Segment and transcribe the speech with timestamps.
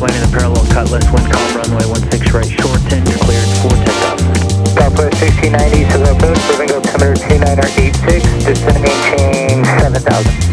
[0.00, 4.20] landing the parallel cutlass, wind calm runway 16 right, shorten, cleared for takeoff.
[4.74, 10.44] Southwest 1690, so approach, moving altimeter 2986, descend maintain 7000.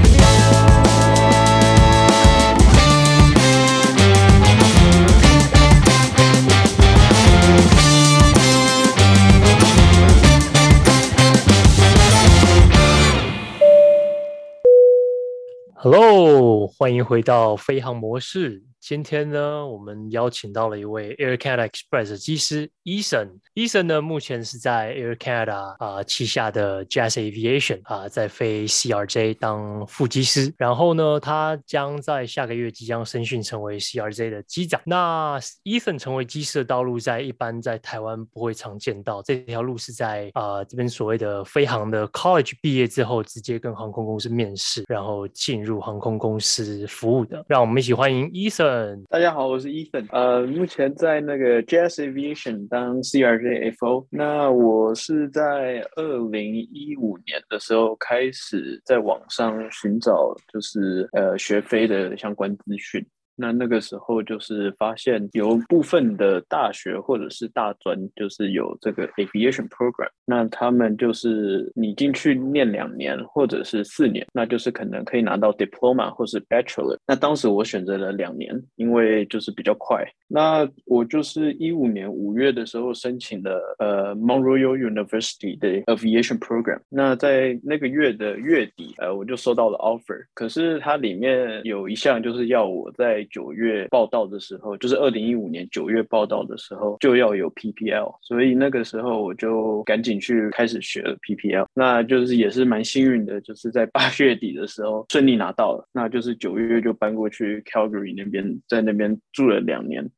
[15.75, 18.64] Hello，欢迎回到飞航模式。
[18.88, 23.30] 今天呢，我们邀请到了一位 Air Canada Express 的机师 Eason。
[23.56, 30.54] Eason 呢，目前是在 Air Canada 啊、旗下的 Jazz Aviation 啊、在飞 CRJ 当副机师。
[30.56, 34.80] 然后呢，他将在下个月即将升训成为 CRJ 的机长。
[34.84, 39.20] 那 Eason 成为机师的道路，在一般在台湾不会常见到。
[39.20, 47.44] 这条路是在啊、这边所谓的飞航的 College 毕业之后，直接跟航空公司面试，然后进入航空公司服务的。
[47.48, 48.75] 让我们一起欢迎 Eason。
[49.08, 54.06] 大家好，我是 Ethan，呃，目前在那个 Jazz Aviation 当 CRJ FO。
[54.10, 63.04] 那我是在二零一五年的时候开始在网上寻找，就是呃学飞的相关资讯。
[63.36, 70.08] 那那个时候就是发现有部分的大学或者是大专，就是有这个 aviation program。
[70.24, 76.96] 那他们就是你进去念两年或者是四年，那就是可能可以拿到 diploma 或是 bachelor。
[77.06, 80.04] 那当时我选择了两年，因为就是比较快。
[80.28, 86.80] 那我就是一五年五月的时候申请了呃 Mount Royal University 的 aviation program。
[86.88, 90.24] 那在那个月的月底，呃，我就收到了 offer。
[90.34, 110.08] 可是它里面有一项就是要我在九月报到的时候，就是二零一五年九月报到的时候就要有 PPL，所以那个时候我就赶紧去开始学了 PPL，那就是也是蛮幸运的，就是在八月底的时候顺利拿到了，那就是九月就搬过去 Calgary 那边，在那边住了两年，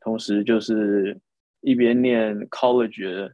[0.00, 1.18] 同时就是
[1.60, 3.30] 一边念 college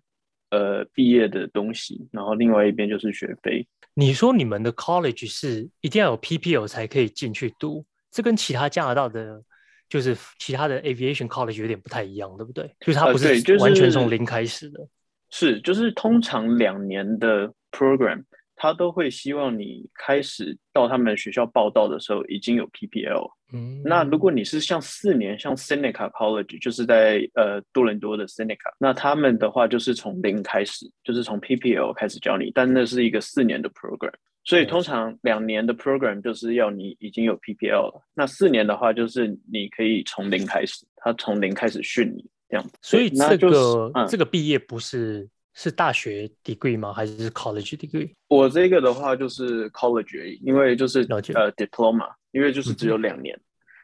[0.51, 3.67] 呃毕业的东西，然后另外一边就是学飞。
[3.95, 7.85] 你说你们的 college 是一定要有 PPL 才可以进去读？
[8.11, 9.43] 这跟其他加拿大的，
[9.89, 12.69] 就是其他的 aviation college 有点不太一样，对不对？
[12.81, 13.29] 就是它不是
[13.59, 14.81] 完全从零开始的。
[14.81, 14.87] 呃
[15.31, 18.25] 就是、是，就是通常两年的 program，
[18.57, 23.31] 他都会希望你开始到他们学校报道的时候已经有 PPL。
[23.53, 34.13] 嗯，那如果你是像四年，像 Seneca College，就是在呃多伦多的 Seneca，那他们的话就是从零开始，就是从 PPL 开始教你，但那是一个四年的 program。
[34.45, 42.67] 所以通常两年的 program 就是要你已经有 PPL 了，那四年的话就是你可以从零开始，他从零开始训你这样。
[42.83, 46.93] 所以这个、就是嗯、这个毕业不是是大学 degree 吗？
[46.93, 48.11] 还是 college degree？
[48.29, 51.01] 我这个的话就是 college 因为就是
[51.35, 53.35] 呃 diploma，因为就是只有两年。
[53.37, 53.41] 嗯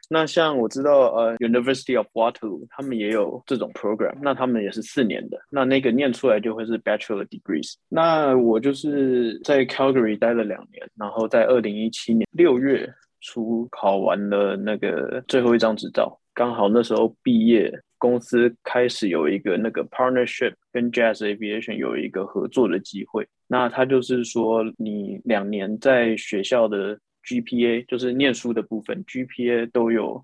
[0.09, 7.73] 那像我知道，呃，University of Waterloo 他们也有这种 program，那他们也是四年的，那那个念出来就会是 Bachelor degrees。
[7.89, 26.97] 那我就是在 Calgary 待了两年，然后在二零一七年六月初考完了那个最后一张执照，刚好那时候毕业，公司开始有一个那个 partnership 跟 Jazz Aviation 有一个合作的机会，那他就是说你两年在学校的。
[27.27, 30.23] GPA 就是念书的部分，GPA 都有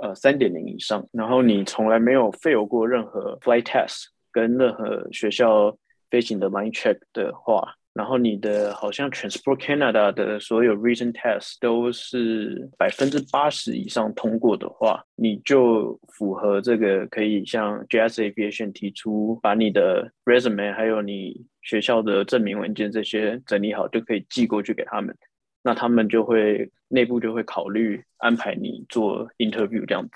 [0.00, 5.76] 呃三点零以上，然后你从来没有 fail 过任何 flight test 跟任何学校
[6.10, 25.16] 飞行的 line check 的话，然后你的好像 Transport Canada 的所有 written test 都是百分之八十以上通过的话，你就符合这个可以向 JS Aviation 提出，把你的 resume 还有你学校的证明文件这些整理好，就可以寄过去给他们。
[25.62, 30.10] 那他们就会内部就会考虑安排你做 interview 这样子。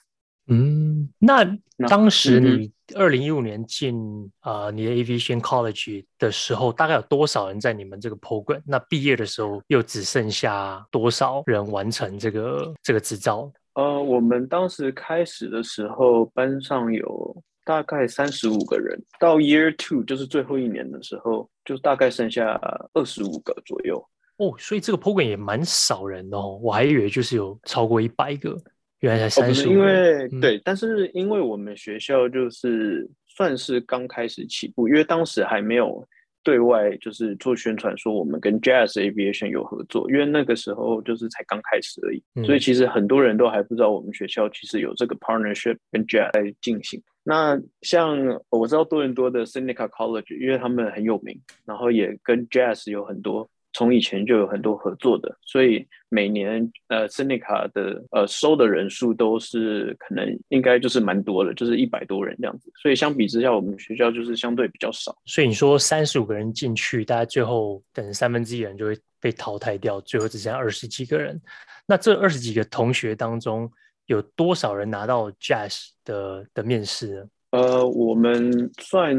[0.48, 1.46] 嗯，那
[1.88, 3.94] 当时你二零一五年进
[4.40, 8.60] 啊、嗯呃、你的 aviation college 的时候，大概有多少人在你们这个 program？
[8.66, 13.50] 那毕业的时候又只剩下多少人完成这个这个执照？
[13.74, 22.60] 呃，我们当时开始的时候，班上有大概三十五个人，到 year two 就是最后一年的时候，就大概剩下
[22.94, 24.04] 二十五个左右。
[24.38, 28.56] 哦，所以这个 program 也蛮少人的哦，我还以为就是有超过一百个，
[29.00, 29.68] 原来才三十。
[29.68, 36.04] 因为、嗯、对，但是因为我们学校就是算是刚开始起步，因为当时还没有
[36.42, 47.00] 对外就是做宣传说我们跟 Jazz Aviation 有合作，因为那个时候就是才刚开始而已，嗯、所以其实很多人都还不知道我们学校其实有这个 partnership 跟 Jazz 在进行。
[47.22, 48.18] 那像
[48.50, 53.48] 我知道多伦多的 Seneca College，因为他们很有名，然后也跟 Jazz 有很多。
[53.72, 62.70] 从以前就有很多合作的，所以每年呃，Seneca 的呃收的人数都是可能应该就是蛮多的，就是一百多人这样子。
[62.80, 65.16] 所以相比之下，我们学校就是相对比较少。
[65.24, 71.40] 所以你说三十五个人进去，大概最后等三分之一人就会被淘汰掉，最后只剩下二十几个人。
[71.86, 73.70] 那这二十几个同学当中，
[74.06, 77.24] 有多少人拿到 Jazz 的的面试呢？
[77.52, 79.14] 呃，我们算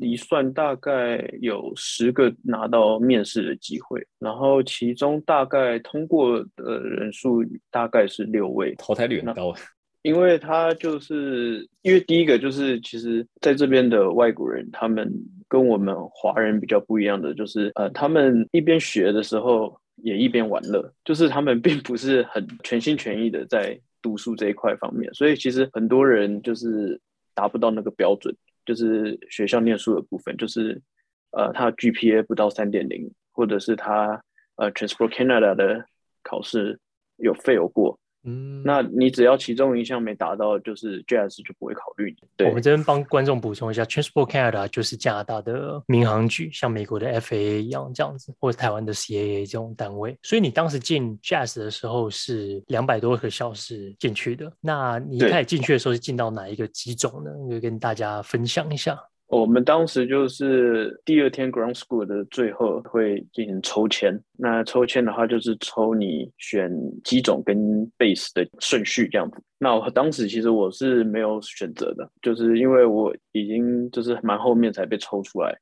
[0.00, 9.54] 一算，大概有十个拿到面试的机会，然后其中大概通过的人数大概是六位，淘汰率很高。
[10.02, 15.08] 因为他就是因为第一个就是，其实在这边的外国人，他们
[15.46, 27.00] 跟我们华人比较不一样的，就是呃，他们一边学的时候也一边玩乐，就是他们并不是很全心全意的在读书这一块方面，所以其实很多人就是。
[27.36, 28.34] 达不到那个标准，
[28.64, 30.82] 就是学校念书的部分，就是
[31.30, 34.22] 呃，他的 GPA 不到三点零，或者是他
[34.56, 35.84] 呃 Transport Canada 的
[36.22, 36.80] 考试
[37.16, 38.00] 有 fail 过。
[38.26, 42.28] 嗯，那你只要其中一项没达到，就是 JAS 就不会考虑你。
[42.36, 50.18] 对，我们这边帮观众补充一下，Transport Canada 就是加拿大的民航局，像美国的 FAA 一样这样子，或者台湾的 CAA 这种单位。
[50.22, 54.52] 所以你当时进 JAS 的时候是两百多个小时进去的。
[54.60, 57.30] 那你一开始进去的时候是进到哪一个机种呢？
[57.48, 58.98] 可以跟大家分享一下。
[59.28, 66.70] 我们当时就是第二天 ground school 的最后会进行抽签，那抽签的话就是抽你选
[67.02, 67.56] 机种跟
[67.98, 69.42] base 的顺序这样子。
[69.58, 75.52] 那我当时其实我是没有选择的，就是因为我已经就是蛮后面才被抽出来，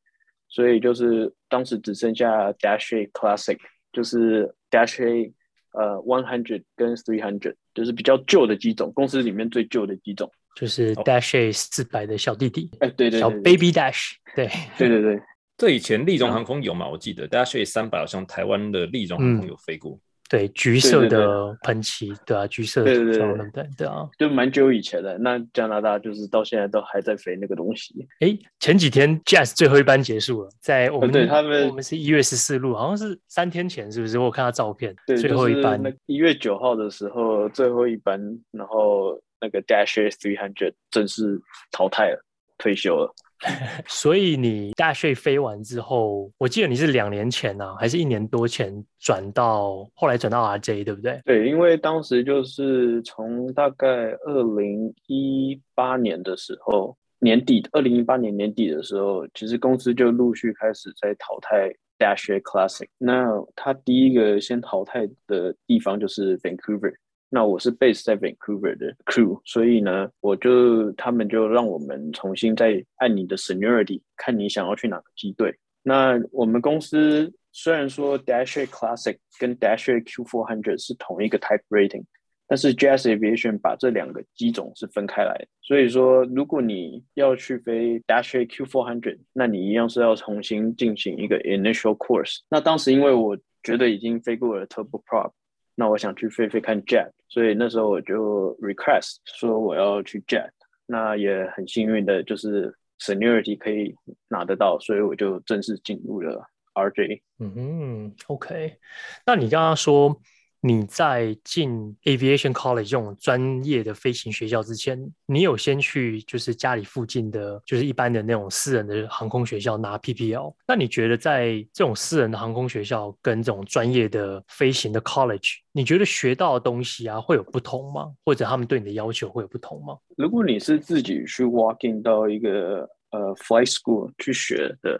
[0.48, 3.58] 所以就是当时只剩下 Dash A Classic，
[3.92, 5.32] 就是 Dash A
[5.72, 10.30] 呃 one hundred 跟 three hundred，就是比较旧的机种，公司里面最旧的机种。
[10.54, 14.48] 就是 Dash A 四百的小弟弟，哎，对对，小 Baby Dash，对
[14.78, 15.20] 对对对，
[15.58, 16.88] 这以前立荣航空有嘛？
[16.88, 19.98] 我记得 Dash A 三百好像台湾的立荣航空有飞过，
[20.30, 25.18] 对，橘色的喷漆，对啊，橘色的涂装，对对对啊，就蛮久以前的。
[25.18, 28.06] 那加拿大就是到现在都还在飞那个东西。
[28.20, 34.18] 哎，前几天 Jazz 最后一班结束了，在我们对他们，我们是一月十四路，好像是三天前，是不是？
[34.18, 38.20] 我看到照片，对最后一班，一月九号的时候最后一班，
[38.52, 39.20] 然后。
[39.44, 41.38] 那个 Dash A 300正式
[41.70, 42.24] 淘汰了，
[42.56, 43.14] 退休了。
[43.86, 51.20] 所以你 Dash 飞完之后，我记得你是两年前啊，还是一年多前转到，后来转到 RJ，对不对？
[51.26, 53.86] 对，因为当时就是从大概
[54.24, 62.88] 二零一八年的时候年底，二零一八年年底的时候，其实公司就陆续开始在淘汰 Dash Classic。
[62.96, 66.94] 那他第一个先淘汰的地方就是 Vancouver。
[67.34, 75.52] 那我是 base 在 Vancouver 的 crew，所以呢，我就他们就让我们重新再按你的 seniority，看你想要去哪个机队。
[75.82, 82.04] 那我们公司虽然说 Dash A Classic 跟 Dash A Q400 是同一个 type rating，
[82.46, 85.48] 但是 Jazz Aviation 把这两个机种是分开来的。
[85.60, 92.42] 所以说，如果你要去飞 Dash A Q400，那你一样是要重新进行一个 initial course。
[92.48, 95.32] 那当时因为我觉得已经飞过了 Turboprop。
[95.74, 100.50] 那我想去飞飞看 Jet，所以那时候我就 request 说我要去 Jet，
[100.86, 103.94] 那也很幸运的就是 seniority 可以
[104.28, 107.20] 拿得到，所以我就正式进入了 RJ。
[107.38, 108.78] 嗯哼，OK，
[109.26, 110.20] 那你刚刚说。
[110.66, 120.54] 你在进 Aviation College 这种专业的飞行学校之前，你有先去就是家里附近的，就是一般的那种私人的航空学校拿 PPL。
[120.66, 128.10] 那你觉得在这种私人的航空学校跟这种专业的飞行的 College，你觉得学到的东西啊会有不同吗？
[128.24, 129.98] 或者他们对你的要求会有不同吗？
[130.16, 134.98] 如果你是自己去 walking 到一个呃 flight school 去学的，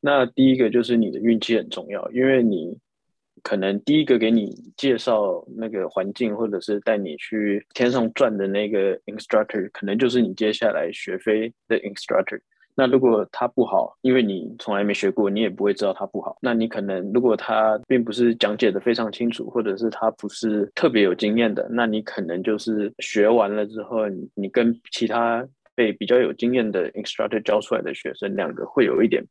[0.00, 2.78] 那第一个就是你的运气很重要，因为你。
[3.42, 12.40] 可能第一个给你介绍那个环境，或者是带你去天上转的那个 instructor，可能就是你接下来学飞的 instructor。
[12.74, 16.38] 那如果他不好，因为你从来没学过，你也不会知道他不好。
[16.40, 29.22] 那你可能如果他并不是讲解的非常清楚，或者是他不是特别有经验的，那你可能就是学完了之后，你跟其他被比较有经验的 instructor 教出来的学生，两个会有一点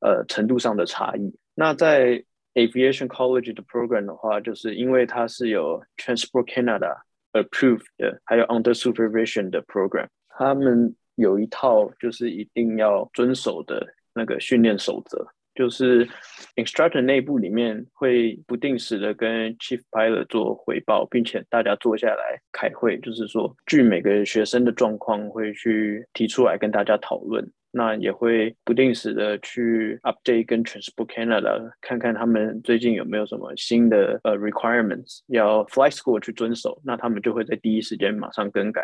[0.00, 1.32] 呃程度上的差异。
[1.54, 2.24] 那在
[2.58, 6.96] Aviation College 的 program 的话，就是因为它是有 Transport Canada
[7.32, 15.24] approved 的，还有 Under Supervision 的 program，他们有一套就是一定要遵守的那个训练守则，
[15.54, 16.08] 就是
[16.56, 27.48] instructor 内部里面会不定时的跟 Chief Pilot 做回报，并且大家坐下来开会，就是说据每个学生的状况会去提出来跟大家讨论。
[27.70, 38.82] 那也会不定时的去 update 跟 Transport Canada 看看他们最近有没有什么新的呃 requirements 要 flight school 去遵守，那他们就会在第一时间马上更改，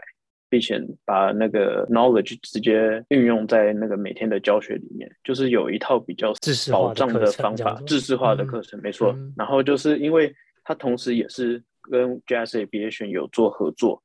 [0.50, 6.34] 并且把那个 knowledge 直接运用在那个每天的教学里面，就是有一套比较
[6.70, 9.16] 保障的方法，制式化的课程，没错。
[9.34, 14.02] 然后就是因为它同时也是跟 Jazz Aviation 有做合作，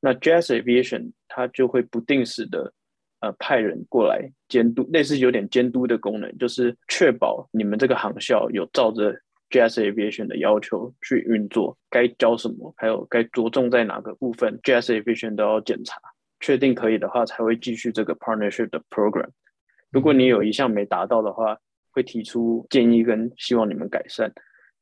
[0.00, 2.72] 那 Jazz Aviation 它就会不定时的。
[3.20, 9.12] 呃，派人过来监督，类似有点监督的功能，就是确保你们这个航校有照着
[9.48, 15.98] Jazz Aviation 的要求去运作，该教什么，还有该着重在哪个部分，Jazz Aviation 都要检查，
[16.40, 19.28] 确定可以的话，才会继续这个 partnership 的 program。
[19.90, 21.56] 如果你有一项没达到的话，
[21.92, 24.30] 会提出建议跟希望你们改善。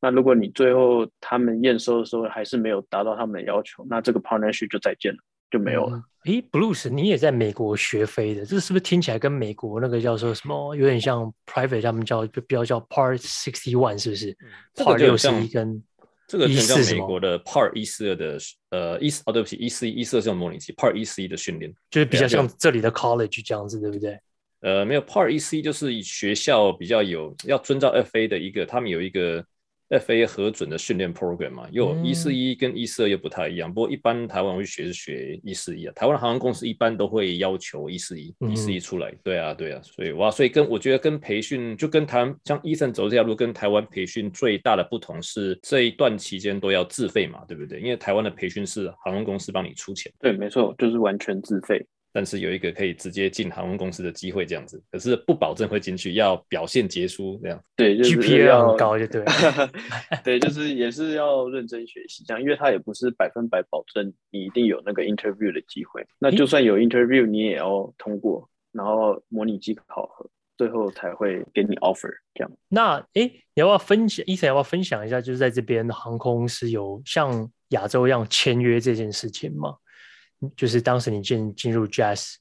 [0.01, 5.19] 那如果你最后他们验收的时候还是没有达到他们的要求，那这个 partnership 就再见了。
[5.51, 6.03] 就没有了。
[6.25, 14.37] 诶、嗯、Bruce，你也在美国学飞的，这是不是听起来跟美国那个叫做什么，有点像 private，他们叫就比较叫 Part Sixty One，是不是
[14.75, 15.83] ？Part 六十一跟
[16.27, 18.39] 这个很像美国的 Part 一四二的
[18.71, 24.19] 呃一哦对不起一四一一四二这种模拟器，Part 一四一的训练，就是比较像这里的 college 这样子，对不对？
[24.61, 29.45] 呃，没有 Part 一四一就是以学校比较有要遵照 FA 的一个，他们有一个。
[29.91, 33.71] FA 核准的训练 program 嘛，又一四一跟一四二又不太一样。
[33.71, 39.15] 嗯、不过一般台湾会学是学一四一啊，台湾的航空公司一般都会要求一四一，一四一出来。
[39.23, 47.81] 对啊，对啊，所以哇，所以跟我觉得跟培训就跟台湾像 Ethan 走这条路，跟台湾培训最大的不同是这一段期间都要自费嘛，对不对？
[47.81, 50.13] 因为台湾的培训是航空公司帮你出钱。
[50.21, 51.87] 对，没错，就是完全自费。
[52.17, 57.61] 但是有一个可以直接进航空公司的机会，这样子，可是不保证会进去，要表现杰出这样。
[57.75, 59.25] 对，就是、GPA 要很高就对。
[60.23, 66.07] 对，就是也是要认真学习，这样，因为他也不是百分百保证你一定有那个 interview 的机会。
[66.21, 72.53] 那就算有 interview，你也要通过，然后模拟机考核，最后才会给你 offer 这样。
[72.69, 73.23] 那哎，
[73.55, 75.21] 你要不要分享？Ethan 要不要分享一下？
[75.21, 79.75] 就是在这边航空公司有像亚洲一样签约这件事情吗？
[80.57, 82.35] 就是当时你进进入 Jazz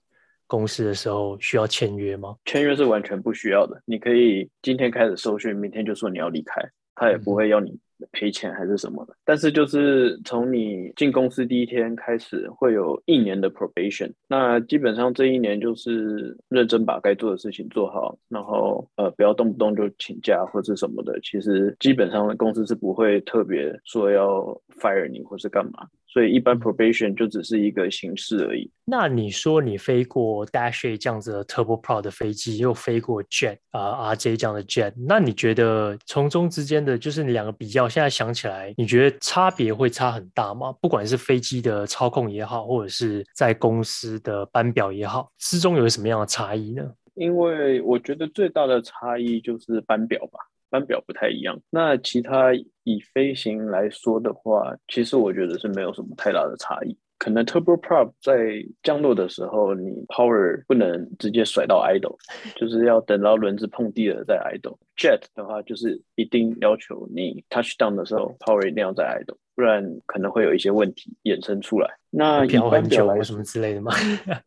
[0.48, 2.36] 公司的时候，需要签约吗？
[2.46, 6.62] 签约是完全不需要的，你可以今天开始受训，明天就说你要离开，
[6.96, 7.76] 他也不会要你
[8.12, 9.16] 赔钱还是什么的。
[9.24, 21.18] 但是就是从你进公司第一天开始，会有一年的 probation，那基本上这一年就是认真把该做的事情做好，然后呃不要动不动就请假或者什么的。
[21.22, 25.88] 其实基本上公司是不会特别说要 fire 你或是干嘛。
[26.06, 28.70] 所以一般 probation 就只是一个形式而已。
[28.86, 40.72] 那你说你飞过 Dash A 这样子的 Turboprop 的飞机，又飞过 Jet 啊、呃、RJ 这样的 Jet，那你觉得从中之间的就是你两个比较，现在想起来，你觉得差别会差很大吗？
[40.80, 46.94] 不管是飞机的操控也好，或者是在公司的班表也好，之中有什么样的差异呢？
[47.16, 50.40] 因为我觉得最大的差异就是班表吧。
[50.74, 52.52] 班表不太一样，那其他
[52.84, 56.98] 以飞行来说的话，其实我觉得是没有什么太大的差异。
[57.20, 62.18] 可能 Turboprop 在降落的时候，你 Power 不能直接甩到 idle，
[62.58, 64.78] 就是要等到轮子碰地了再 idle。
[64.98, 71.88] Jet 的话，就是一定要求你 Touchdown 的时候 Power 一定要在 idle，不然可能会有一些问题衍生出来。
[72.10, 73.94] 那一般表来什么之类的吗？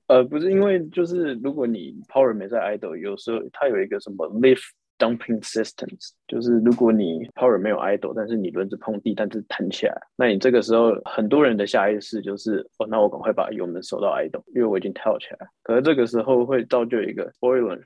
[0.08, 4.72] 呃，不是，因为就是如果你 Power 没在 idle，有时候它有一个什么 Lift。
[4.98, 15.46] Dumping systems 就是如果你 power 没有 idle，但是你轮子碰地，但是弹起来，那你这个时候很多人的下意识就是，哦，那我赶快把油门收到 idle，因为我已经跳起来。
[15.62, 17.78] 可是这个时候会造就一个 spoiler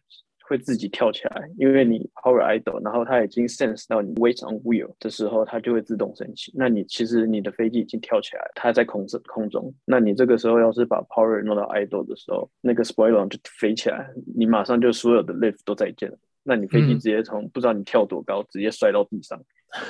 [0.47, 6.53] 会自己跳起来，因为你 power idle，然后它已经 sense 到你 weight on wheel 的时候，它就会自动升起。
[6.57, 9.73] 那你其实你的飞机已经跳起来，它在空中空中。
[9.85, 16.17] 那你这个时候要是把 power 弄到 idle 的时候，那个 spoiler 就飞起来，你马上就所有的 lift 都再见了。
[16.43, 19.41] 那你飞机直接从、嗯、不知道你跳多高，直接摔到地上，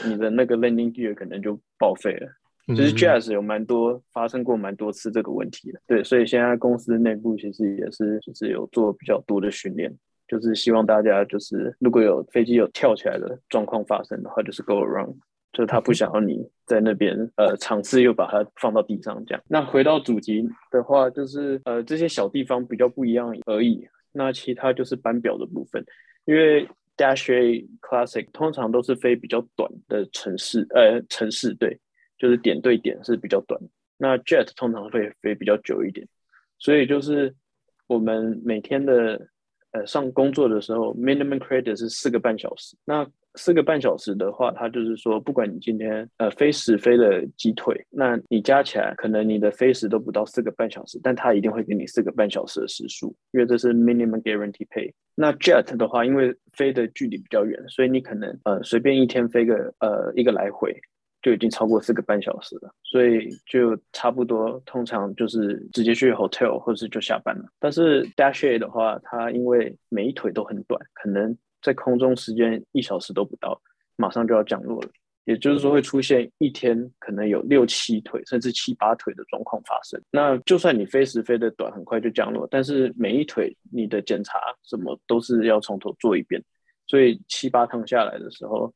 [0.06, 2.28] 你的那个 landing gear 可能就报废了。
[2.68, 9.92] 就是 Jazz 有蛮多发生过蛮多次这个问题的，对，所以现在公司内部其实也是就是有做比较多的训练，
[10.28, 15.16] 就是希望大家就是如果有飞机有跳起来的状况发生的话，就是 go around，
[15.52, 19.42] 就是他不想要你在那边呃尝试又把它放到地上这样。
[19.48, 25.84] 那回到主题的话，就是呃这些小地方比较不一样而已，那其他就是班表的部分。
[26.24, 31.78] 因为 Dash A Classic 通常都是飞比较短的城市，呃，城市对，
[32.18, 33.60] 就是点对点是比较短。
[33.96, 36.06] 那 Jet 通常会飞比较久一点，
[36.58, 37.34] 所以就是
[37.86, 39.28] 我们每天的
[39.72, 42.76] 呃上工作的时候，minimum credit 是四个半小时。
[42.84, 54.92] 那四个半小时的话，它就是说，不管你今天呃飞时飞了几腿，那你加起来可能你的飞时都不到四个半小时，但它一定会给你四个半小时的时数，因为这是 minimum guarantee pay。
[55.14, 60.74] 那 jet 的话，因为飞的距离比较远，所以你可能呃随便一天飞个呃一个来回。
[61.22, 67.44] 就已经超过四个半小时了，所以就差不多，通常就是直接去 hotel 或者是就下班了。
[67.58, 73.60] 但是 Dash A 的话，它因为每一腿都很短，可能在空中时间一小时都不到，
[73.96, 74.88] 马上就要降落了。
[75.24, 80.00] 也就是说，会出现一天可能有六七腿甚至七八腿的状况发生。
[80.10, 86.42] 那就算你飞时飞的短，很快就降落，但是每一腿你的检查什么都是要从头做一遍，
[86.86, 88.74] 所以七八趟下来的时候，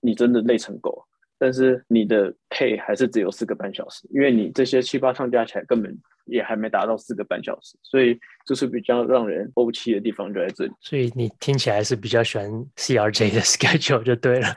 [0.00, 1.04] 你真的累成狗。
[1.42, 10.72] 但是你的 pay 还是只有四个半小时，因为你这些七八趟加起来根本也还没达到四个半小时，所以就是比较让人怄气的地方就在这里。
[10.80, 14.48] 所以你听起来是比较喜欢 CRJ 的 schedule 就对了。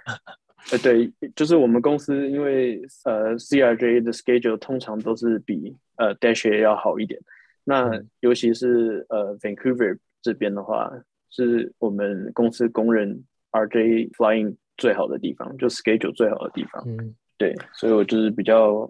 [0.72, 7.18] 呃，对，就是我们公司因为呃 CRJ 的 schedule 通常都是比呃 Dash 要好一点，
[7.64, 10.92] 那尤其是呃 Vancouver 这边的话，
[11.30, 14.58] 是我们公司公认 RJ Flying。
[14.78, 18.90] 最好的地方就 schedule 最好的地方，嗯，对，所以我就是比较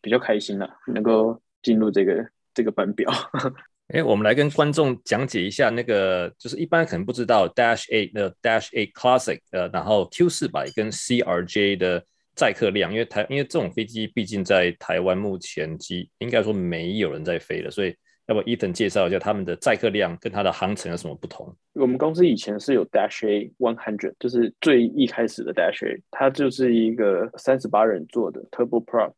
[0.00, 3.10] 比较开心了，能够进入这个这个班表。
[3.88, 17.94] 哎，我们来跟观众讲解一下那个，就是一般可能不知道 Dash Eight 的 Dash Eight Classic，呃，然后 Q 四百跟 CRJ 的载客量，因为台因为这种飞机毕竟在台湾目前机应该说没有人在飞了，所以。
[18.26, 21.54] 要不 Ethan 介绍一下他们的载客量跟它的航程有什么不同？
[21.74, 29.12] 我们公司以前是有 Dash A One Hundred，就是最一开始的 Dash A，它就是一个三十八人座的 Turbo Prop。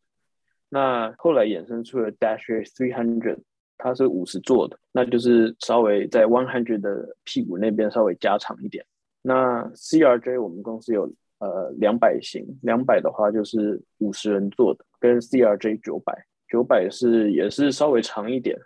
[0.68, 3.38] 那后来衍生出了 Dash A Three Hundred，
[3.78, 8.84] 它是五十座的，那就是稍微在 One Hundred 的屁股那边稍微加长一点。
[9.22, 11.08] 那 CRJ 我们公司有
[11.38, 16.12] 呃两百型，两百的话就是五十人座的，跟 CRJ 九百，
[16.48, 18.58] 九百是也是稍微长一点。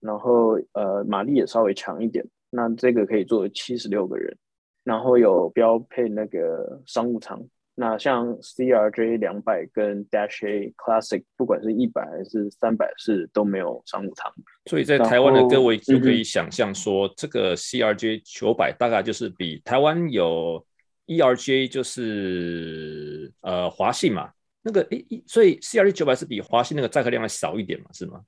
[0.00, 4.36] 然后呃，马力也稍微强一点，那这个可以坐七十六个人，
[4.84, 7.40] 然后有标配那个商务舱。
[7.80, 14.32] 那像 CRJ 两百跟 Dash A Classic，不管是一百还是三百，是都没有商务舱。
[14.66, 20.66] 所以在台湾的各位就可以想象说，嗯、这个 CRJ 九百大概就是比台湾有
[21.06, 24.28] ERJ 就是呃华信嘛，
[24.60, 28.20] 那个诶，所以 CRJ 九百是比华信那个载客量要少一点嘛，是吗？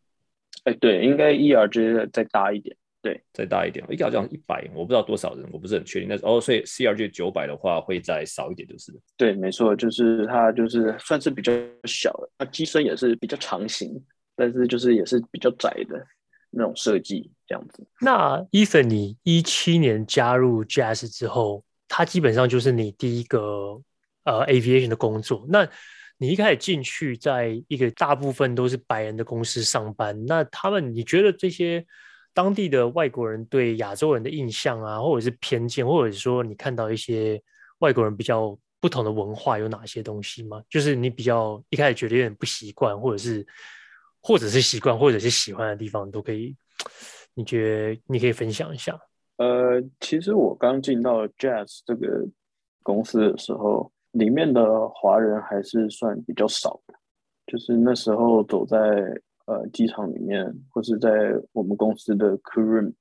[0.64, 3.84] 哎，对，应该 ERJ 再大一点，对，再大一点。
[3.88, 6.08] 一个好像一百，我不知道多少人，我不是很确定。
[6.08, 8.92] 但是哦，所以 CRJ 九百的话会再少一点，就是。
[9.16, 11.52] 对，没错，就是它就是算是比较
[11.84, 13.90] 小的，它机身也是比较长型，
[14.36, 16.06] 但是就是也是比较窄的
[16.50, 17.86] 那种设计，这样子。
[18.00, 23.80] 那 Ethan，你一七年加入 Jazz 之后，它基本上就是你第一个
[24.24, 25.66] 呃 Aviation 的工作，那。
[26.22, 31.82] 你一开始进去，在一个大部分都是白人的公司上班，那他们你觉得这些
[32.34, 37.42] 当地的外国人对亚洲人的印象啊，或者是偏见，或者是说你看到一些
[37.78, 40.62] 外国人比较不同的文化有哪些东西吗？
[40.68, 43.46] 就是你比较一开始觉得有点不习惯，或者是
[44.20, 46.54] 或者是习惯，或者是喜欢的地方，都可以，
[47.32, 49.00] 你觉得你可以分享一下。
[49.38, 52.28] 呃，其实我刚进到 Jazz 这个
[52.82, 53.90] 公司的时候。
[54.12, 56.94] 里面的华人还是算比较少的，
[57.46, 58.76] 就是那时候走在
[59.46, 62.92] 呃机场里面，或是在我们公司的 crew，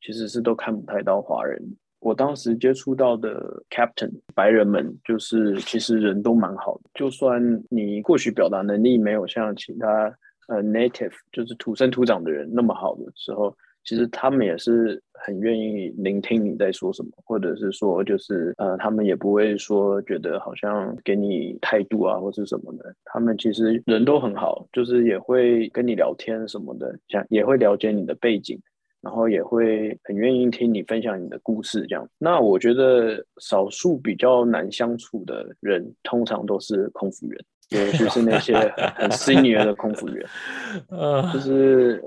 [0.00, 1.60] 其实是都看不太到华人。
[2.00, 7.40] 我当时接触到的 captain 白人们，就是其实人都蛮好的，就算
[7.70, 10.16] 你过去表达能力没有像其他
[10.48, 13.56] 呃 native 就是土生土长的人那么好的时候。
[13.88, 22.94] 其实他们也是很愿意聆听你在说什么，或者是说，就是呃，他们也不会说觉得好像给你态度啊，或是什么的。
[23.06, 28.60] 他们其实人都很好，就是也会跟你聊天什么的，像也会了解你的背景，
[29.00, 32.06] 然后也会很愿意听你分享你的故事这样。
[32.18, 37.42] 那我觉得少数比较难相处的人，通常都是空服员。
[37.70, 38.54] 尤其是那些
[38.96, 40.26] 很 senior 的空服员，
[40.88, 42.02] 呃，就是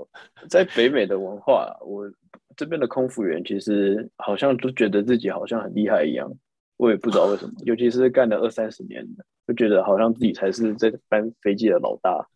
[0.48, 2.10] 在北美的文化，我
[2.56, 6.28] 这边的空服员其实好像都觉得自己好像很厉害一样，
[6.76, 7.52] 我也不知道为什么。
[7.64, 12.26] 尤其是干了二三十年的，就觉得好像自己才是这班飞机的老大，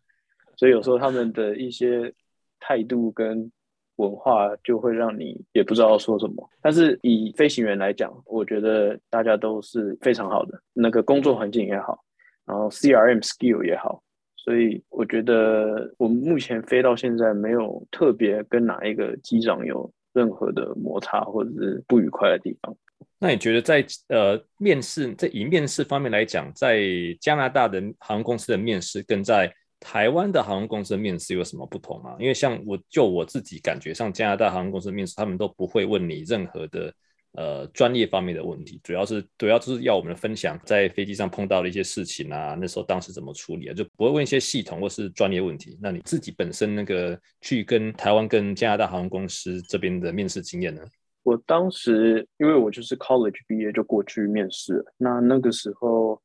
[0.55, 2.13] 所以有时候他们的一些
[2.61, 3.51] 态度跟
[3.97, 6.49] 文化就会让你也不知道说什么。
[6.61, 12.01] 但是以飞行员来讲，我觉得大家都是非常好的，那个工作环境也好。
[12.47, 14.01] 然后 CRM skill 也好，
[14.37, 22.75] 所以我觉得我们目前飞到现在没有特别跟哪一个机长有任何的摩擦或者是不愉快的地方。
[23.19, 26.81] 那你觉得在呃面试，在以面试方面来讲，在
[27.19, 32.15] 加拿大的航空公司的面试跟在台湾的航空公司的面试有什么不同吗？
[32.19, 36.93] 因为像我就我自己感觉上，加拿大航空公司的面试他们都不会问你任何的
[37.37, 45.77] 呃专业方面的问题，主要是主要就是要我们分享在飞机上碰到的一些事情啊，那时候当时怎么处理啊，就不会问一些系统或是专业问题。
[45.79, 50.81] 那你自己本身那个去跟台湾跟加拿大航空公司这边的面试经验呢？
[51.21, 56.19] 我当时因为我就是 college 毕业就过去面试，那那个时候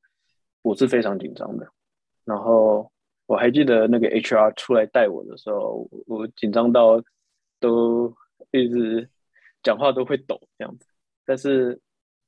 [0.63, 1.69] 我是非常紧张的。
[2.25, 2.91] 然后
[3.27, 7.03] 我还记得那个 HR 出来带我的时候，我紧张到
[7.59, 8.15] 都
[8.53, 9.11] 一直
[9.63, 10.87] 讲话都会抖这样子。
[11.25, 11.81] 但是，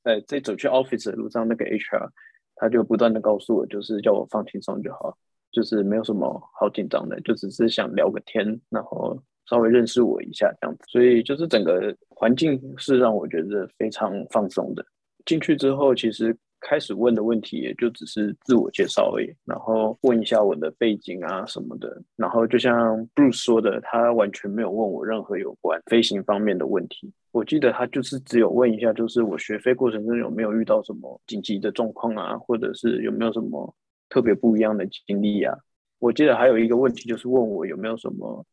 [0.03, 2.09] 呃，在走去 office 的路上，那个 HR
[2.55, 5.17] 他就不断的告诉我，就是叫我放轻松就好，
[5.51, 9.21] 就是没有什么好紧张的，就只是想聊个天，然后。
[9.47, 14.83] 稍微认识我一下这样子，所以就是整个环境是让我觉得非常放松的。
[15.23, 22.01] 进去之后，其实开始问的问题也就只是自我介绍而已，然后问一下我的背景啊什么的。
[22.15, 27.13] 然后就像 Bruce 说的，他完全没有问我任何有关飞行方面的问题。
[27.35, 33.75] 我记得他就是只有问一下，就是我学飞过程中有没有遇到什么紧急的状况啊，或者是有没有什么
[34.07, 35.53] 特别不一样的经历啊。
[35.99, 38.45] 我记得还有一个问题就是问我有没有什么。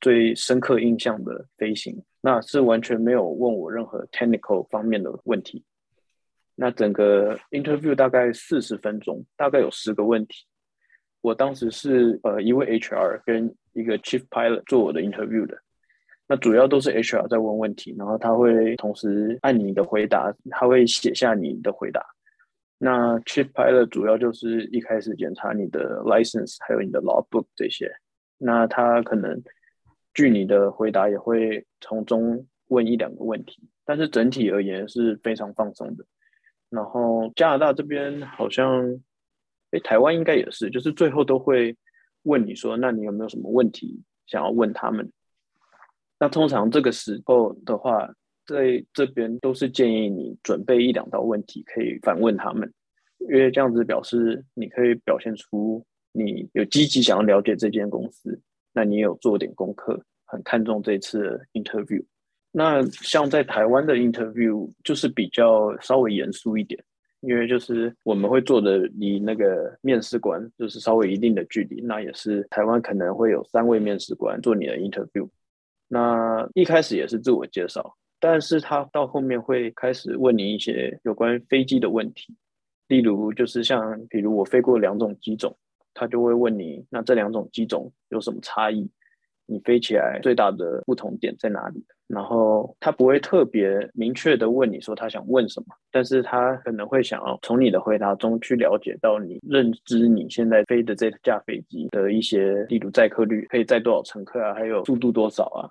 [0.00, 5.64] 最深刻印象的飞行，那是完全没有问我任何 technical 方面的问题。
[6.54, 10.46] 那整个 interview 大概四十分钟，大概有十个问题。
[11.20, 15.58] 我当时是呃一位 HR 跟一个 chief pilot 做我的 interview 的。
[16.28, 22.04] 那主要都是 HR 在问问题，然后他会同时按你的回答，他会写下你的回答。
[22.78, 27.90] 那 chief pilot 主要就是一开始检查你的 license，还有你的 logbook 这些。
[28.36, 29.42] 那他可能。
[30.14, 36.04] 据你的回答，也会从中问一两个问题，但是整体而言是非常放松的。
[36.70, 39.00] 然后加拿大这边好像，
[39.70, 41.76] 哎，台湾应该也是，就是最后都会
[42.22, 45.08] 问你说，那你有没有什么问题想要问他们？
[46.20, 48.12] 那通常这个时候的话，
[48.46, 52.72] 在这边都是建议你准备一两道问题可以反问他们，
[53.18, 58.40] 因为这样子表示你可以表现出你有积极想要了解这间公司。
[58.72, 62.02] 那你也有做点功课，很看重这次的 interview。
[62.52, 66.82] 那像在台湾的 interview 就是比较稍微严肃一点，
[67.20, 71.80] 因为就是我们会坐的离那个面试官就是稍微一定的距离。
[71.82, 75.28] 那也是台湾可能会有三位面试官做你的 interview。
[75.88, 82.36] 那一开始也是自我介绍，但是他到后面会开始问你一些有关飞机的问题，
[82.86, 85.56] 例如就是像比如我飞过两种机种。
[85.94, 88.88] 他就会问你，那这两种机种有什么差异？
[89.46, 91.84] 你飞起来最大的不同点在哪里？
[92.06, 105.66] 然后他不会特别明确的问你说他想问什么，但是他可能会想要从你的回答中去了解到你认知你现在飞的这架飞机的一些，例如载客率可以载多少乘客啊，还有速度多少啊。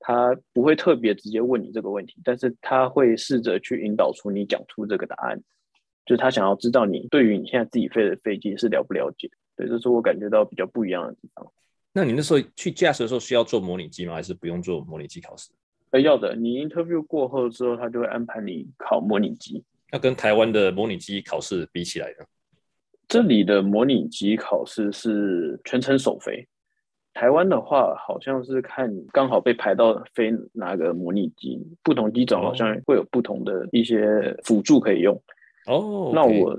[0.00, 5.38] 他不会特别直接问你这个问题，但是他会试着去引导出你讲出这个答案，
[6.06, 9.30] 就是他想要知道你对于你现在自己飞的飞机是了不了解。
[9.56, 11.46] 对，这是我感觉到比较不一样的地方。
[11.92, 14.14] 那你那时候去驾驶的时候需要做模拟机吗？
[14.14, 15.50] 还是不用做模拟机考试？
[15.90, 16.34] 呃，要的。
[16.34, 19.62] 你 interview 过后之后，他就会安排你考模拟机。
[19.92, 22.24] 那跟台湾的模拟机考试比起来呢？
[23.08, 26.46] 这里的模拟机考试是全程首飞。
[27.14, 35.14] 台湾的话，好像是看你刚好被排到飞哪个模拟机，不同机种好像会有不同的一些辅助可以用。
[35.66, 36.58] 哦，那我。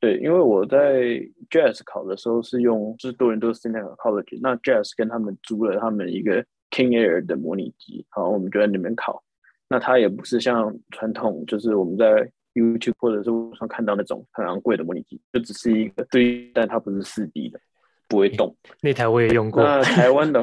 [0.00, 1.02] 对，因为我在
[1.50, 9.20] Jazz 考的时候是用就是多伦多 Cinema College，那 Jazz 跟他们租了他们一个 King Air 的模拟机，好，我们就在里面考。
[9.68, 17.58] 那它也不是像传统，就是我们在 YouTube 或者是网上看到那种很昂贵的模拟机，就只是一个对，但它不是四 D 的，
[18.08, 18.56] 不会动。
[18.80, 19.62] 那台我也用过。
[19.62, 20.40] 那台湾的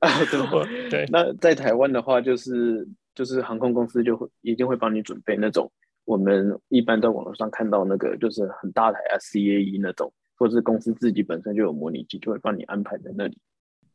[0.00, 1.06] 啊， 对对。
[1.10, 5.70] 那在台湾的话，就是就是航空公司就会一定会帮你准备那种。
[6.04, 13.38] 我们一般在网络上看到那个就是很大台啊，CAE 那种，或者是公司自己本身就有模拟机，就会帮你安排在那里。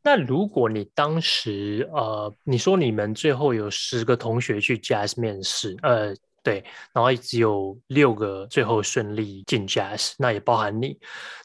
[0.01, 6.15] 那如果你当时呃，你说你们最后有十个同学去 JAS 面试，呃，
[6.49, 10.97] 对，然后只有六个最后顺利进 JAS，那也包含你。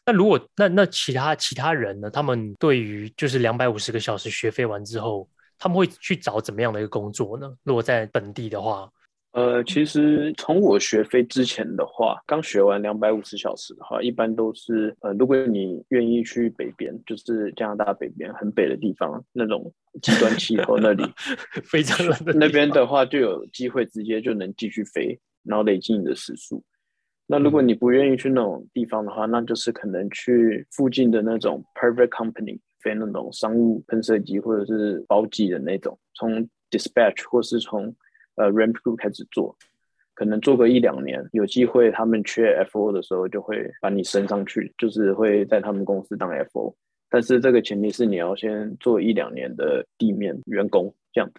[0.07, 2.11] 那如果那那其他其他人呢？
[2.11, 7.53] 他们对于就是两百五十个小时学费完之后，他们会去找怎么样的一个工作呢？
[7.64, 8.90] 如果在本地的话？
[9.35, 21.05] 呃，其实从我学飞之前的话，刚学完两百五十小时的话，一般都是呃，如果你愿意去北边，就是加拿大北边很北的地方，那种极端气候那里，
[21.64, 25.18] 非常冷的那边的话就有机会直接就能继续飞。
[25.47, 26.64] 然后累积你的时速。
[27.27, 37.94] 那如果你不愿意去那种地方的话，那就是可能去附近的那种 private company，飞那种商务喷射机或者是包机的那种，从 dispatch 或是从
[38.37, 39.57] 呃 ramp crew 开始做，
[40.14, 46.75] 可能做个一两年，有机会他们缺 FO 的时候，就会把你升上去，就是会在他们公司当 FO。
[47.09, 51.35] 但是这个前提是你要先做一两年的地面员工这样子。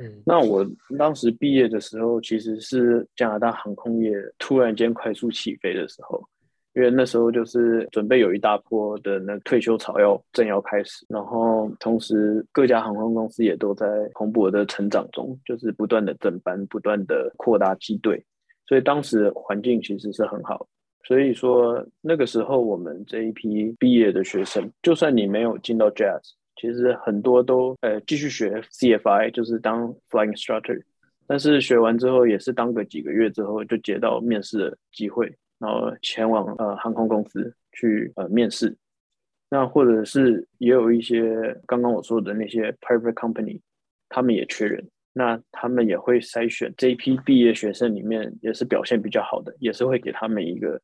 [0.00, 0.66] 嗯，那我
[0.98, 6.26] 当时毕业的时候，其实是加拿大航空业突然间快速起飞的时候，
[6.74, 18.24] 因为那时候就是准备有一大波的那退休潮要正要开始，然后同时各家航空公司也都在蓬勃的成长中，就是不断的增班，不断的扩大机队，
[18.66, 20.66] 所以当时环境其实是很好。
[21.04, 26.20] 所以说那个时候我们这一批毕业的学生，就算你没有进到 Jazz。
[26.54, 30.80] 其实很多都呃继续学 CFI，就是当 Flying Instructor，
[31.26, 38.76] 但是学完之后也是当个几个月之后就接到面试的机会，然后前往呃航空公司去呃面试。
[39.48, 43.60] 那或者是也有一些刚刚我说的那些 Private Company，
[44.08, 50.80] 他们也缺人，那他们也会筛选这一批毕业学生里面也是表现比较好的，也是会给他们一个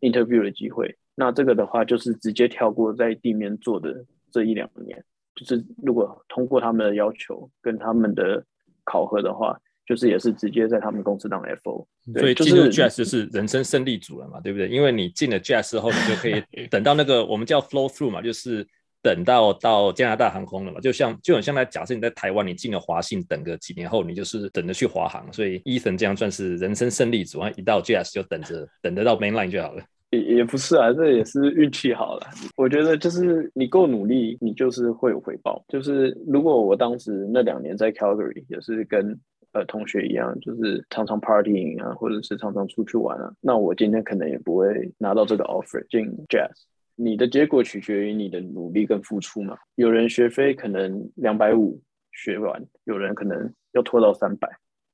[0.00, 0.96] Interview 的机会。
[1.14, 4.04] 那这个的话就是直接跳过在地面做的。
[4.32, 8.42] 这一两年，就是如果通过他们的要求跟他们的
[8.82, 11.86] 考核的话，就是也是直接在他们公司当 FO。
[12.18, 14.68] 所以进入 Jazz 就是人生胜利组了嘛，对不对？
[14.68, 18.66] 因为你进了 Jazz 之后，你就可以 等到那个我们叫 flow through 嘛，就是
[19.02, 20.80] 等到到加拿大航空了嘛。
[20.80, 25.32] 就像就很像在假设你在台湾，你进了华信，等个几年后，你就是等着去华航。
[25.32, 29.82] 所以 Ethan 这样算是人生胜利组，然后一到 Jazz 就等着等得到 mainline 就好了。
[30.10, 32.26] 也也不是啊，这也是运气好了。
[32.56, 35.64] 我觉得就是你够努力，你就是会有回报。
[35.68, 39.18] 就是如果我当时那两年在 Calgary 也是跟
[39.52, 46.52] 呃同学一样，就是常常 partying 啊，或者是常常出去玩啊，那我今天可能也不会拿到这个 offer 进 Jazz。
[46.94, 49.56] 你的结果取决于你的努力跟付出嘛。
[49.76, 51.80] 有人学飞可能两百五
[52.12, 54.48] 学完，有人可能要拖到三百。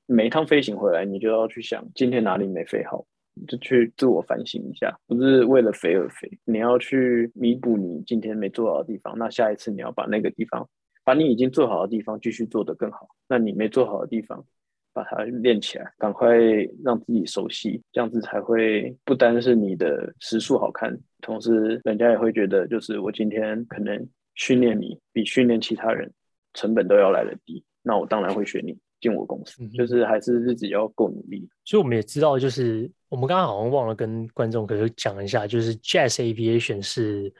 [0.06, 3.04] 每一趟飞行回来，你就要去想今天哪里没飞好。
[3.46, 9.16] 就去自我反省一下，不是为了飞而飞，你要去弥补你今天没做到的地方。
[9.16, 10.68] 那下一次你要把那个地方，
[11.08, 13.08] 把你已经做好的地方继续做得更好。
[13.26, 14.44] 那你没做好的地方，
[14.92, 16.36] 把它练起来，赶快
[16.84, 26.12] 让自己熟悉，这样子才会不单是你的时速好看，同时人家也会觉得，就是我今天可能训练你比训练其他人
[26.52, 28.78] 成本都要来得低，那我当然会选你。
[29.00, 31.48] 进我公司，就是还是自己要够努力。
[31.64, 37.32] 所以我们也知道，就是我们刚刚好像忘了跟观众可以讲一下，就是 Jazz Aviation 是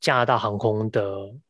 [0.00, 1.02] 加拿大航空的，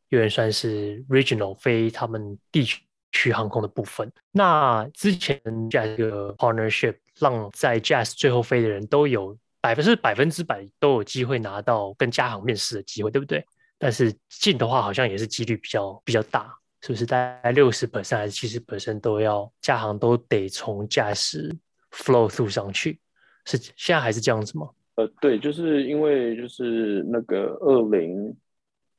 [0.09, 4.11] 有点算是 Regional 飞他们地区区航空的部分。
[4.31, 13.45] 那之前 Jazz 这个 partnership 让在 Jazz 最后飞的人都有百分之百分之百都有机会拿到跟加航面试的机会，对不对？
[13.77, 16.53] 但是进的话，好像也是几率比较比较大。
[16.83, 21.55] 是不是大概六十 percent 还是七十 percent 都要加航都得从驾驶
[21.91, 22.99] flow 上去？
[23.45, 24.67] 是现在还是这样子吗？
[24.95, 28.35] 呃，对，就是因为就是那个二零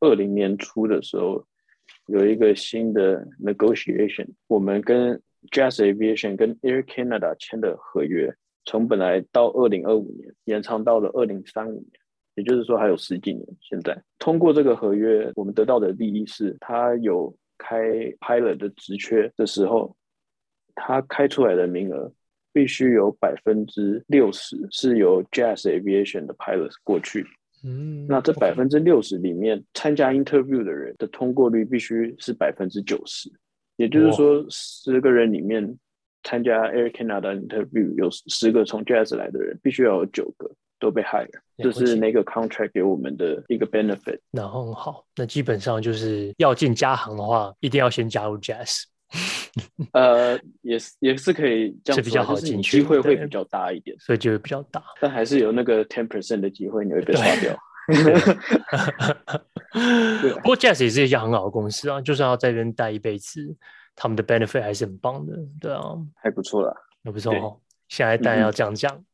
[0.00, 1.44] 二零年初的时候
[2.06, 11.90] 有一个新的 negotiation，我们跟 Jazz Aviation 跟 Air Canada 签的合约，从本来到二零二五年延长到了二零三五年，
[12.34, 13.46] 也就是说还有十几年。
[13.60, 17.34] 现在通过这个合约，我们得到的利益是它有。
[17.64, 17.78] 开
[18.18, 19.94] pilot 的职缺的时候，
[20.74, 22.12] 他开出来的名额
[22.52, 27.26] 必须有百分之六十是由 Jazz Aviation 的 pilots 过去。
[27.64, 33.30] 嗯，那这百分之六十里面参加 interview 的人的通过率必须是百分之九十，
[33.76, 35.78] 也就是说，十个人里面
[36.22, 40.50] 参加 Air Canada interview 有十个从 Jazz 来的人，必须要有九个。
[40.82, 44.18] 都被害了，这是那个 contract 给我们的一个 benefit。
[44.32, 48.82] 然后很好，那基本上就是要进加航的话，一定要先加入 Jazz。
[49.92, 54.82] 呃，也是也是可以这样，是比较好进去，机会会比较大一点，所以就会比较大。
[55.00, 57.56] 但还是有那个 ten percent 的机会你会被刷掉。
[60.40, 63.54] 不过 Jazz 也是一家很好的公司啊，就算要在这边待一辈子，
[63.96, 65.82] 他们的 benefit 还是很棒的，对啊，
[66.14, 66.72] 还不错啦，
[67.04, 67.58] 还不错哦。
[67.88, 69.04] 现在当然要讲讲。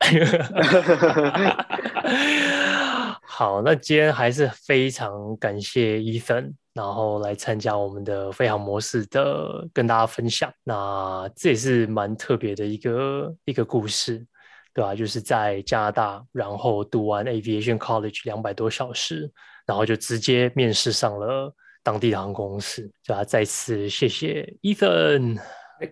[3.22, 10.48] 好，那今天还是非常感谢 Ethan，然后来参加我们的飞航模式的跟大家分享。
[10.62, 14.24] 那这也是蛮特别的一个一个故事，
[14.72, 14.94] 对吧？
[14.94, 19.28] 就是在加拿大，然后读完 Aviation College 两百多小时，
[19.66, 23.24] 然后就直接面试上了当地的航空公司，对吧？
[23.24, 25.36] 再次谢谢 Ethan，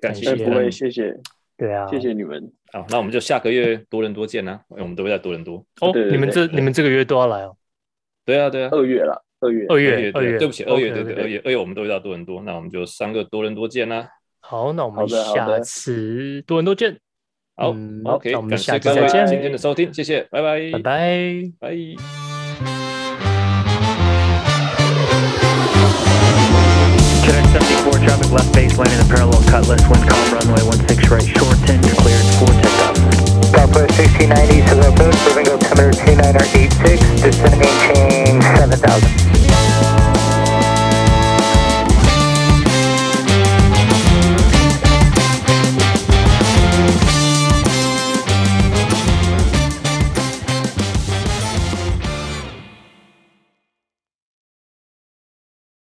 [0.01, 1.13] 感谢，不会谢谢。
[1.57, 2.49] 对啊，谢谢你们。
[2.73, 5.57] 好，那我们就下个月多伦多见啦，因为我们都会在多伦多。
[5.81, 7.57] 哦，对对你们这你们这个月都要来哦？
[8.25, 14.09] 对啊，对啊，二月了，二月，二月，二月，对，对不起，二月，对对，二月，二月我们都会到多伦多，那我们就三个多伦多见啦。
[14.41, 16.99] 好，那我们下次多伦多见。
[17.57, 21.53] 好嗯，OK，那我们感谢下次再各位今见，天的收听，谢谢，拜拜，拜拜。
[21.61, 21.77] 拜。
[33.67, 39.46] Southwest 1690, Southern Coast, moving altimeter 29086, descending change 7000.